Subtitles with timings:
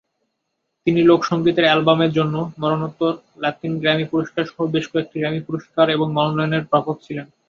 [0.87, 3.13] তিনি লোকসঙ্গীতের অ্যালবামের জন্য মরণোত্তর
[3.43, 7.25] লাতিন গ্র্যামি পুরস্কার সহ বেশ কয়েকটি গ্র্যামি পুরস্কার এবং মনোনয়নের প্রাপক ছিলেন।